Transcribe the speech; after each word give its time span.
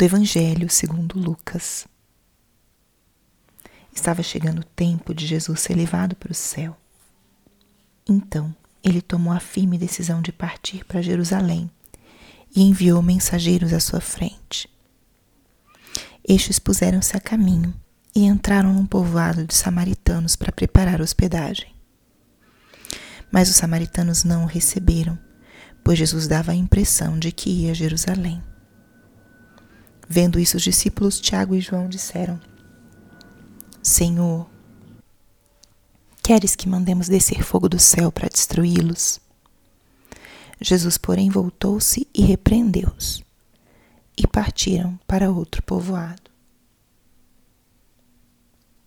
do 0.00 0.04
Evangelho 0.04 0.70
segundo 0.70 1.18
Lucas. 1.18 1.86
Estava 3.94 4.22
chegando 4.22 4.60
o 4.60 4.64
tempo 4.64 5.12
de 5.12 5.26
Jesus 5.26 5.60
ser 5.60 5.74
levado 5.74 6.16
para 6.16 6.32
o 6.32 6.34
céu. 6.34 6.74
Então, 8.08 8.56
ele 8.82 9.02
tomou 9.02 9.30
a 9.30 9.38
firme 9.38 9.76
decisão 9.76 10.22
de 10.22 10.32
partir 10.32 10.86
para 10.86 11.02
Jerusalém 11.02 11.70
e 12.56 12.62
enviou 12.62 13.02
mensageiros 13.02 13.74
à 13.74 13.78
sua 13.78 14.00
frente. 14.00 14.70
Estes 16.26 16.58
puseram-se 16.58 17.14
a 17.14 17.20
caminho 17.20 17.74
e 18.16 18.24
entraram 18.24 18.72
num 18.72 18.86
povoado 18.86 19.44
de 19.44 19.54
samaritanos 19.54 20.34
para 20.34 20.50
preparar 20.50 21.02
hospedagem. 21.02 21.74
Mas 23.30 23.50
os 23.50 23.56
samaritanos 23.56 24.24
não 24.24 24.44
o 24.44 24.46
receberam, 24.46 25.18
pois 25.84 25.98
Jesus 25.98 26.26
dava 26.26 26.52
a 26.52 26.56
impressão 26.56 27.18
de 27.18 27.30
que 27.30 27.50
ia 27.50 27.72
a 27.72 27.74
Jerusalém. 27.74 28.42
Vendo 30.12 30.40
isso, 30.40 30.56
os 30.56 30.64
discípulos 30.64 31.20
Tiago 31.20 31.54
e 31.54 31.60
João 31.60 31.88
disseram: 31.88 32.40
Senhor, 33.80 34.50
queres 36.20 36.56
que 36.56 36.68
mandemos 36.68 37.08
descer 37.08 37.44
fogo 37.44 37.68
do 37.68 37.78
céu 37.78 38.10
para 38.10 38.28
destruí-los? 38.28 39.20
Jesus, 40.60 40.98
porém, 40.98 41.30
voltou-se 41.30 42.08
e 42.12 42.22
repreendeu-os, 42.22 43.22
e 44.18 44.26
partiram 44.26 44.98
para 45.06 45.30
outro 45.30 45.62
povoado. 45.62 46.28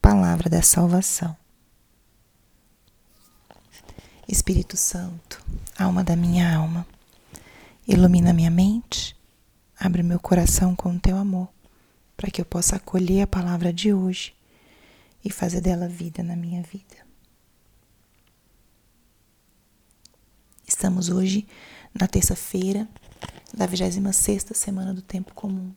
Palavra 0.00 0.50
da 0.50 0.60
salvação. 0.60 1.36
Espírito 4.26 4.76
Santo, 4.76 5.40
alma 5.78 6.02
da 6.02 6.16
minha 6.16 6.52
alma, 6.52 6.84
ilumina 7.86 8.32
minha 8.32 8.50
mente 8.50 9.14
Abre 9.84 10.00
meu 10.04 10.20
coração 10.20 10.76
com 10.76 10.94
o 10.94 11.00
teu 11.00 11.16
amor, 11.16 11.48
para 12.16 12.30
que 12.30 12.40
eu 12.40 12.44
possa 12.44 12.76
acolher 12.76 13.22
a 13.22 13.26
palavra 13.26 13.72
de 13.72 13.92
hoje 13.92 14.32
e 15.24 15.28
fazer 15.28 15.60
dela 15.60 15.88
vida 15.88 16.22
na 16.22 16.36
minha 16.36 16.62
vida. 16.62 17.04
Estamos 20.64 21.08
hoje 21.08 21.48
na 21.92 22.06
terça-feira 22.06 22.88
da 23.52 23.66
26 23.66 24.52
semana 24.54 24.94
do 24.94 25.02
tempo 25.02 25.34
comum. 25.34 25.74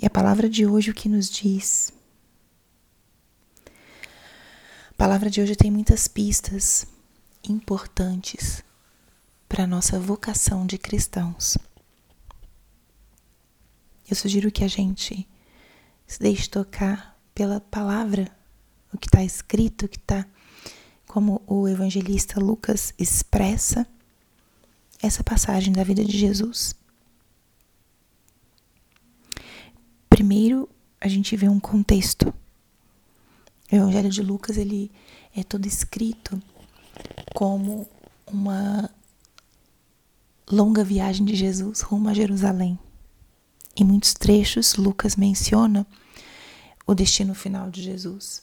E 0.00 0.06
a 0.06 0.10
palavra 0.10 0.48
de 0.48 0.64
hoje 0.64 0.90
o 0.90 0.94
que 0.94 1.10
nos 1.10 1.28
diz? 1.28 1.92
A 3.66 4.94
palavra 4.96 5.28
de 5.28 5.42
hoje 5.42 5.54
tem 5.54 5.70
muitas 5.70 6.08
pistas 6.08 6.86
importantes 7.46 8.66
para 9.58 9.64
a 9.64 9.66
nossa 9.66 9.98
vocação 9.98 10.64
de 10.64 10.78
cristãos. 10.78 11.58
Eu 14.08 14.14
sugiro 14.14 14.52
que 14.52 14.62
a 14.62 14.68
gente 14.68 15.28
se 16.06 16.20
deixe 16.20 16.48
tocar 16.48 17.20
pela 17.34 17.60
palavra, 17.60 18.30
o 18.92 18.96
que 18.96 19.08
está 19.08 19.24
escrito, 19.24 19.86
o 19.86 19.88
que 19.88 19.96
está 19.96 20.24
como 21.08 21.42
o 21.44 21.66
evangelista 21.66 22.38
Lucas 22.38 22.94
expressa 22.96 23.84
essa 25.02 25.24
passagem 25.24 25.72
da 25.72 25.82
vida 25.82 26.04
de 26.04 26.16
Jesus. 26.16 26.76
Primeiro, 30.08 30.68
a 31.00 31.08
gente 31.08 31.34
vê 31.36 31.48
um 31.48 31.58
contexto. 31.58 32.32
O 33.72 33.74
Evangelho 33.74 34.08
de 34.08 34.22
Lucas 34.22 34.56
ele 34.56 34.88
é 35.34 35.42
todo 35.42 35.66
escrito 35.66 36.40
como 37.34 37.88
uma 38.24 38.88
longa 40.50 40.82
viagem 40.82 41.24
de 41.24 41.34
Jesus 41.34 41.80
rumo 41.80 42.08
a 42.08 42.14
Jerusalém. 42.14 42.78
Em 43.76 43.84
muitos 43.84 44.14
trechos, 44.14 44.74
Lucas 44.74 45.14
menciona 45.14 45.86
o 46.86 46.94
destino 46.94 47.34
final 47.34 47.70
de 47.70 47.82
Jesus. 47.82 48.42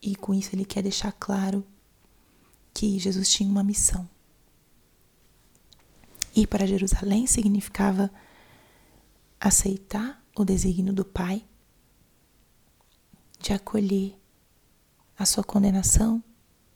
E 0.00 0.16
com 0.16 0.32
isso 0.32 0.54
ele 0.54 0.64
quer 0.64 0.82
deixar 0.82 1.12
claro 1.12 1.66
que 2.72 2.98
Jesus 2.98 3.28
tinha 3.28 3.50
uma 3.50 3.64
missão. 3.64 4.08
Ir 6.34 6.46
para 6.46 6.66
Jerusalém 6.66 7.26
significava 7.26 8.10
aceitar 9.38 10.22
o 10.36 10.44
desígnio 10.44 10.92
do 10.92 11.04
Pai 11.04 11.44
de 13.40 13.52
acolher 13.52 14.16
a 15.18 15.26
sua 15.26 15.42
condenação, 15.42 16.22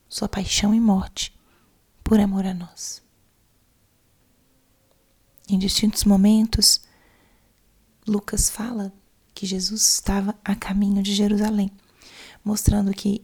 sua 0.08 0.28
paixão 0.28 0.74
e 0.74 0.80
morte 0.80 1.34
por 2.02 2.18
amor 2.18 2.44
a 2.44 2.52
nós. 2.52 3.03
Em 5.48 5.58
distintos 5.58 6.04
momentos, 6.04 6.80
Lucas 8.06 8.48
fala 8.48 8.92
que 9.34 9.44
Jesus 9.46 9.82
estava 9.82 10.34
a 10.44 10.54
caminho 10.54 11.02
de 11.02 11.14
Jerusalém, 11.14 11.70
mostrando 12.42 12.92
que, 12.92 13.22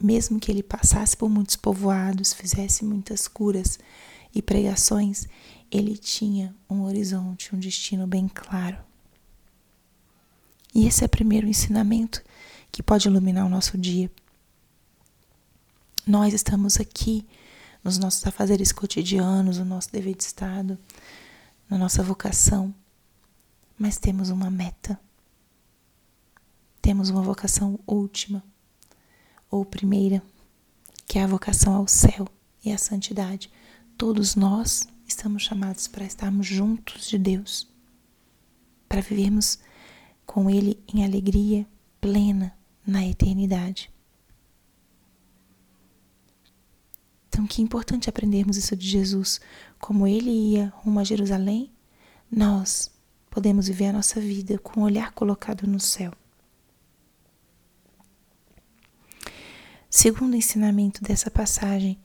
mesmo 0.00 0.38
que 0.38 0.50
ele 0.50 0.62
passasse 0.62 1.16
por 1.16 1.30
muitos 1.30 1.56
povoados, 1.56 2.32
fizesse 2.32 2.84
muitas 2.84 3.26
curas 3.26 3.78
e 4.34 4.42
pregações, 4.42 5.26
ele 5.70 5.96
tinha 5.96 6.54
um 6.68 6.82
horizonte, 6.82 7.54
um 7.54 7.58
destino 7.58 8.06
bem 8.06 8.28
claro. 8.28 8.78
E 10.74 10.86
esse 10.86 11.02
é 11.02 11.06
o 11.06 11.10
primeiro 11.10 11.46
ensinamento 11.46 12.22
que 12.70 12.82
pode 12.82 13.08
iluminar 13.08 13.46
o 13.46 13.50
nosso 13.50 13.78
dia. 13.78 14.10
Nós 16.06 16.34
estamos 16.34 16.80
aqui 16.80 17.26
nos 17.84 17.98
nossos 17.98 18.26
afazeres 18.26 18.72
cotidianos, 18.72 19.58
o 19.58 19.64
nosso 19.64 19.90
dever 19.92 20.14
de 20.14 20.22
Estado, 20.22 20.78
na 21.72 21.78
nossa 21.78 22.02
vocação, 22.02 22.74
mas 23.78 23.96
temos 23.96 24.28
uma 24.28 24.50
meta. 24.50 25.00
Temos 26.82 27.08
uma 27.08 27.22
vocação 27.22 27.80
última, 27.86 28.44
ou 29.50 29.64
primeira, 29.64 30.22
que 31.06 31.18
é 31.18 31.22
a 31.22 31.26
vocação 31.26 31.74
ao 31.74 31.88
céu 31.88 32.28
e 32.62 32.70
à 32.70 32.76
santidade. 32.76 33.50
Todos 33.96 34.36
nós 34.36 34.86
estamos 35.06 35.44
chamados 35.44 35.88
para 35.88 36.04
estarmos 36.04 36.46
juntos 36.46 37.08
de 37.08 37.16
Deus, 37.16 37.66
para 38.86 39.00
vivermos 39.00 39.58
com 40.26 40.50
Ele 40.50 40.78
em 40.92 41.06
alegria 41.06 41.66
plena 42.02 42.54
na 42.86 43.06
eternidade. 43.06 43.90
Então, 47.32 47.46
que 47.46 47.62
importante 47.62 48.10
aprendermos 48.10 48.58
isso 48.58 48.76
de 48.76 48.86
Jesus. 48.86 49.40
Como 49.80 50.06
ele 50.06 50.30
ia 50.30 50.70
rumo 50.76 51.00
a 51.00 51.04
Jerusalém, 51.04 51.72
nós 52.30 52.90
podemos 53.30 53.68
viver 53.68 53.86
a 53.86 53.92
nossa 53.94 54.20
vida 54.20 54.58
com 54.58 54.80
o 54.80 54.84
olhar 54.84 55.12
colocado 55.12 55.66
no 55.66 55.80
céu. 55.80 56.12
Segundo 59.88 60.34
o 60.34 60.36
ensinamento 60.36 61.02
dessa 61.02 61.30
passagem, 61.30 61.98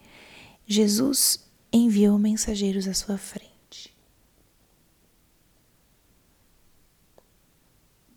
Jesus 0.65 1.45
enviou 1.73 2.17
mensageiros 2.17 2.87
à 2.87 2.93
sua 2.93 3.17
frente. 3.17 3.93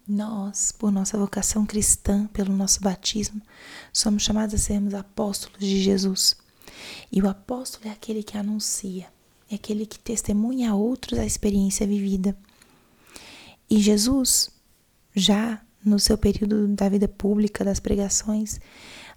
Nós, 0.06 0.70
por 0.70 0.92
nossa 0.92 1.18
vocação 1.18 1.66
cristã, 1.66 2.28
pelo 2.28 2.56
nosso 2.56 2.80
batismo, 2.80 3.42
somos 3.92 4.22
chamados 4.22 4.54
a 4.54 4.58
sermos 4.58 4.94
apóstolos 4.94 5.58
de 5.58 5.82
Jesus. 5.82 6.36
E 7.10 7.20
o 7.20 7.28
apóstolo 7.28 7.88
é 7.88 7.90
aquele 7.90 8.22
que 8.22 8.36
anuncia, 8.36 9.08
é 9.50 9.54
aquele 9.54 9.86
que 9.86 9.98
testemunha 9.98 10.70
a 10.70 10.74
outros 10.74 11.18
a 11.18 11.26
experiência 11.26 11.86
vivida. 11.86 12.36
E 13.68 13.78
Jesus, 13.78 14.50
já 15.14 15.60
no 15.84 15.98
seu 15.98 16.18
período 16.18 16.68
da 16.68 16.88
vida 16.88 17.08
pública, 17.08 17.64
das 17.64 17.80
pregações, 17.80 18.60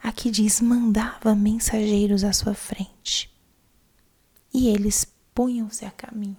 aqui 0.02 0.30
diz: 0.30 0.62
mandava 0.62 1.36
mensageiros 1.36 2.24
à 2.24 2.34
sua 2.34 2.54
frente. 2.54 3.32
E 4.54 4.68
eles 4.68 5.08
punham-se 5.34 5.86
a 5.86 5.92
caminho. 5.92 6.38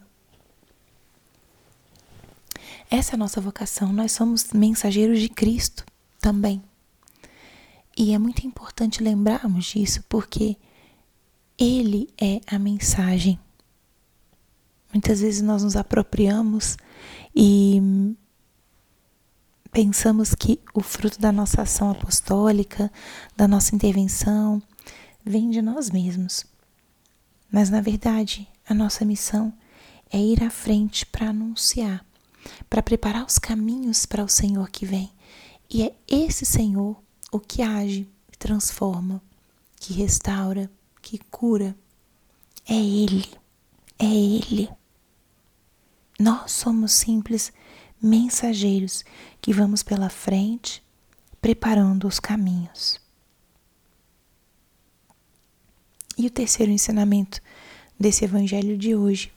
Essa 2.90 3.12
é 3.12 3.14
a 3.14 3.18
nossa 3.18 3.40
vocação, 3.40 3.92
nós 3.92 4.12
somos 4.12 4.52
mensageiros 4.52 5.20
de 5.20 5.28
Cristo 5.28 5.84
também. 6.20 6.62
E 7.96 8.12
é 8.12 8.18
muito 8.18 8.46
importante 8.46 9.02
lembrarmos 9.02 9.66
disso, 9.66 10.02
porque 10.08 10.56
ele 11.58 12.08
é 12.20 12.40
a 12.46 12.58
mensagem. 12.58 13.38
Muitas 14.92 15.20
vezes 15.20 15.42
nós 15.42 15.62
nos 15.62 15.76
apropriamos 15.76 16.76
e 17.34 17.80
pensamos 19.72 20.34
que 20.34 20.60
o 20.72 20.80
fruto 20.80 21.20
da 21.20 21.32
nossa 21.32 21.62
ação 21.62 21.90
apostólica, 21.90 22.90
da 23.36 23.48
nossa 23.48 23.74
intervenção, 23.74 24.62
vem 25.24 25.50
de 25.50 25.60
nós 25.60 25.90
mesmos. 25.90 26.46
Mas, 27.50 27.70
na 27.70 27.80
verdade, 27.80 28.48
a 28.68 28.74
nossa 28.74 29.04
missão 29.04 29.52
é 30.12 30.18
ir 30.18 30.44
à 30.44 30.50
frente 30.50 31.04
para 31.06 31.30
anunciar, 31.30 32.04
para 32.70 32.82
preparar 32.82 33.24
os 33.24 33.38
caminhos 33.38 34.06
para 34.06 34.24
o 34.24 34.28
Senhor 34.28 34.70
que 34.70 34.86
vem. 34.86 35.10
E 35.68 35.82
é 35.82 35.94
esse 36.06 36.44
Senhor 36.44 36.96
o 37.32 37.40
que 37.40 37.62
age, 37.62 38.08
transforma, 38.38 39.20
que 39.80 39.92
restaura, 39.92 40.70
que 41.04 41.18
cura. 41.30 41.76
É 42.66 42.74
Ele, 42.74 43.28
é 43.98 44.06
Ele. 44.06 44.70
Nós 46.18 46.50
somos 46.52 46.92
simples 46.92 47.52
mensageiros 48.00 49.04
que 49.40 49.52
vamos 49.52 49.82
pela 49.82 50.08
frente, 50.08 50.82
preparando 51.42 52.08
os 52.08 52.18
caminhos. 52.18 52.98
E 56.16 56.26
o 56.26 56.30
terceiro 56.30 56.72
ensinamento 56.72 57.40
desse 58.00 58.24
evangelho 58.24 58.78
de 58.78 58.94
hoje 58.94 59.30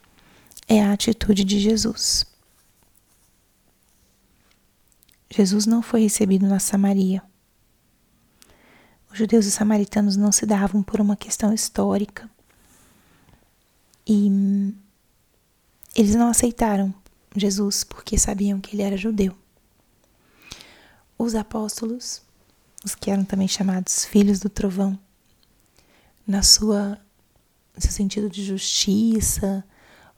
é 0.68 0.82
a 0.82 0.94
atitude 0.94 1.44
de 1.44 1.60
Jesus. 1.60 2.26
Jesus 5.30 5.66
não 5.66 5.82
foi 5.82 6.02
recebido 6.02 6.48
na 6.48 6.60
Samaria. 6.60 7.22
Judeus 9.18 9.46
e 9.46 9.48
os 9.50 9.56
samaritanos 9.56 10.16
não 10.16 10.32
se 10.32 10.46
davam 10.46 10.84
por 10.84 11.02
uma 11.02 11.16
questão 11.16 11.52
histórica. 11.52 12.30
E 14.06 14.30
eles 15.96 16.14
não 16.14 16.30
aceitaram 16.30 16.94
Jesus 17.36 17.84
porque 17.84 18.18
sabiam 18.18 18.62
que 18.62 18.76
ele 18.76 18.84
era 18.84 18.96
judeu. 18.96 19.36
Os 21.18 21.34
apóstolos, 21.34 22.22
os 22.86 22.94
que 22.94 23.10
eram 23.10 23.26
também 23.26 23.48
chamados 23.48 24.06
filhos 24.06 24.40
do 24.40 24.50
trovão, 24.50 24.98
na 26.26 26.44
sua 26.44 27.00
no 27.76 27.82
seu 27.82 27.92
sentido 27.92 28.30
de 28.30 28.44
justiça 28.44 29.64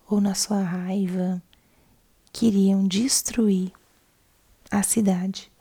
ou 0.07 0.19
na 0.19 0.34
sua 0.34 0.62
raiva, 0.62 1.42
queriam 2.31 2.88
destruir 2.88 3.72
a 4.72 4.84
cidade. 4.84 5.51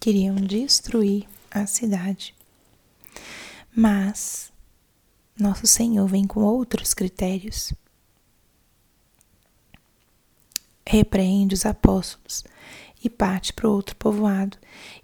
Queriam 0.00 0.34
destruir 0.34 1.28
a 1.50 1.66
cidade. 1.66 2.34
Mas 3.76 4.50
nosso 5.38 5.66
Senhor 5.66 6.06
vem 6.08 6.26
com 6.26 6.40
outros 6.40 6.94
critérios. 6.94 7.72
Repreende 10.86 11.54
os 11.54 11.64
apóstolos 11.66 12.42
e 13.04 13.08
parte 13.08 13.52
para 13.52 13.68
outro 13.68 13.94
povoado. 13.96 14.56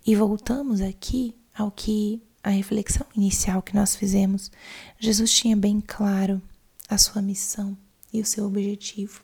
E 0.04 0.16
voltamos 0.16 0.80
aqui 0.80 1.36
ao 1.54 1.70
que 1.70 2.22
a 2.42 2.50
reflexão 2.50 3.06
inicial 3.16 3.60
que 3.60 3.74
nós 3.74 3.96
fizemos, 3.96 4.52
Jesus 5.00 5.32
tinha 5.32 5.56
bem 5.56 5.80
claro 5.80 6.40
a 6.88 6.96
sua 6.96 7.20
missão 7.20 7.76
e 8.12 8.20
o 8.20 8.24
seu 8.24 8.46
objetivo. 8.46 9.22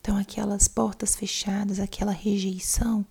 Então, 0.00 0.16
aquelas 0.16 0.66
portas 0.66 1.14
fechadas, 1.14 1.78
aquela 1.78 2.10
rejeição, 2.12 3.04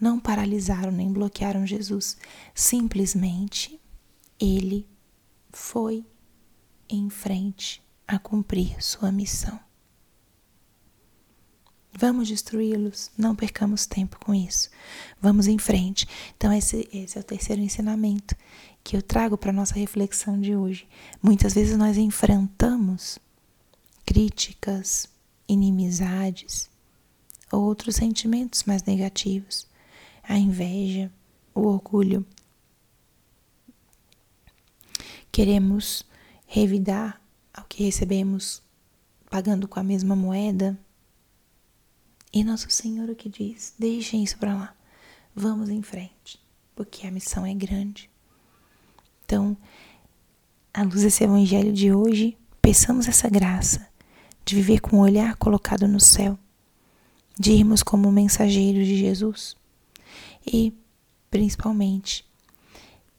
não 0.00 0.18
paralisaram 0.18 0.90
nem 0.90 1.12
bloquearam 1.12 1.66
Jesus. 1.66 2.16
Simplesmente, 2.54 3.80
ele 4.38 4.88
foi 5.50 6.04
em 6.88 7.10
frente 7.10 7.82
a 8.06 8.18
cumprir 8.18 8.82
sua 8.82 9.12
missão. 9.12 9.60
Vamos 11.92 12.28
destruí-los, 12.28 13.10
não 13.18 13.34
percamos 13.34 13.84
tempo 13.84 14.18
com 14.24 14.34
isso. 14.34 14.70
Vamos 15.20 15.46
em 15.46 15.58
frente. 15.58 16.06
Então, 16.36 16.52
esse, 16.52 16.88
esse 16.92 17.18
é 17.18 17.20
o 17.20 17.24
terceiro 17.24 17.60
ensinamento 17.60 18.34
que 18.82 18.96
eu 18.96 19.02
trago 19.02 19.36
para 19.36 19.50
a 19.50 19.52
nossa 19.52 19.74
reflexão 19.74 20.40
de 20.40 20.56
hoje. 20.56 20.88
Muitas 21.22 21.54
vezes 21.54 21.76
nós 21.76 21.96
enfrentamos 21.98 23.18
críticas, 24.06 25.08
inimizades 25.48 26.70
ou 27.52 27.62
outros 27.62 27.96
sentimentos 27.96 28.64
mais 28.64 28.82
negativos, 28.84 29.66
a 30.30 30.38
inveja, 30.38 31.10
o 31.52 31.62
orgulho. 31.62 32.24
Queremos 35.32 36.04
revidar 36.46 37.20
ao 37.52 37.64
que 37.64 37.82
recebemos 37.82 38.62
pagando 39.28 39.66
com 39.66 39.80
a 39.80 39.82
mesma 39.82 40.14
moeda 40.14 40.78
e 42.32 42.44
nosso 42.44 42.70
Senhor 42.70 43.10
o 43.10 43.16
que 43.16 43.28
diz? 43.28 43.74
Deixem 43.76 44.22
isso 44.22 44.38
para 44.38 44.54
lá. 44.54 44.76
Vamos 45.34 45.68
em 45.68 45.82
frente, 45.82 46.40
porque 46.76 47.08
a 47.08 47.10
missão 47.10 47.44
é 47.44 47.52
grande. 47.52 48.08
Então, 49.24 49.56
à 50.72 50.84
luz 50.84 51.02
desse 51.02 51.24
evangelho 51.24 51.72
de 51.72 51.92
hoje, 51.92 52.38
peçamos 52.62 53.08
essa 53.08 53.28
graça 53.28 53.88
de 54.44 54.54
viver 54.54 54.78
com 54.78 54.98
o 54.98 55.02
olhar 55.02 55.34
colocado 55.34 55.88
no 55.88 55.98
céu, 55.98 56.38
de 57.36 57.50
irmos 57.50 57.82
como 57.82 58.12
mensageiros 58.12 58.86
de 58.86 58.96
Jesus 58.96 59.58
e, 60.46 60.72
principalmente, 61.30 62.24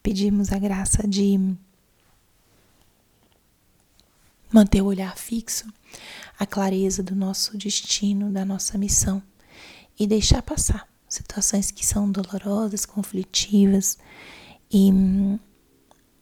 pedimos 0.01 0.51
a 0.51 0.59
graça 0.59 1.07
de 1.07 1.55
manter 4.51 4.81
o 4.81 4.85
olhar 4.85 5.17
fixo 5.17 5.65
a 6.41 6.45
clareza 6.45 7.03
do 7.03 7.15
nosso 7.15 7.57
destino, 7.57 8.31
da 8.31 8.43
nossa 8.43 8.77
missão 8.77 9.21
e 9.99 10.07
deixar 10.07 10.41
passar 10.41 10.87
situações 11.07 11.69
que 11.69 11.85
são 11.85 12.09
dolorosas, 12.09 12.85
conflitivas 12.85 13.97
e 14.71 14.91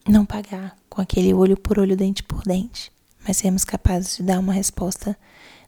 não 0.06 0.26
pagar 0.26 0.76
com 0.90 1.00
aquele 1.00 1.32
olho 1.32 1.56
por 1.56 1.78
olho, 1.78 1.96
dente 1.96 2.22
por 2.22 2.42
dente, 2.42 2.92
mas 3.26 3.38
sermos 3.38 3.64
capazes 3.64 4.18
de 4.18 4.24
dar 4.24 4.38
uma 4.38 4.52
resposta 4.52 5.16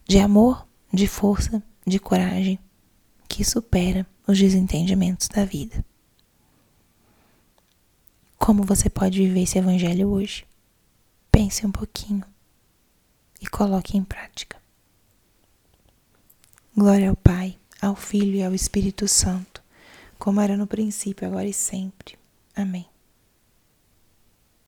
de 0.07 0.19
amor, 0.19 0.67
de 0.93 1.07
força, 1.07 1.63
de 1.87 1.99
coragem 1.99 2.59
que 3.29 3.45
supera 3.45 4.07
os 4.27 4.39
desentendimentos 4.39 5.29
da 5.29 5.45
vida. 5.45 5.85
Como 8.39 8.65
você 8.65 8.91
pode 8.91 9.19
viver 9.19 9.43
esse 9.43 9.59
evangelho 9.59 10.09
hoje? 10.09 10.45
Pense 11.31 11.67
um 11.67 11.71
pouquinho 11.71 12.25
e 13.41 13.47
coloque 13.47 13.97
em 13.97 14.05
prática. 14.05 14.61
Glória 16.77 17.11
ao 17.11 17.17
Pai, 17.17 17.59
ao 17.81 17.95
Filho 17.95 18.37
e 18.37 18.43
ao 18.43 18.55
Espírito 18.55 19.07
Santo, 19.07 19.63
como 20.19 20.41
era 20.41 20.57
no 20.57 20.67
princípio, 20.67 21.27
agora 21.27 21.47
e 21.47 21.53
sempre. 21.53 22.17
Amém. 22.55 22.92